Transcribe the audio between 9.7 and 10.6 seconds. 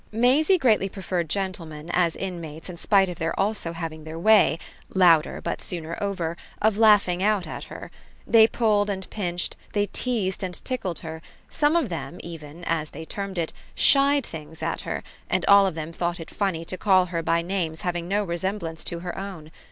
they teased and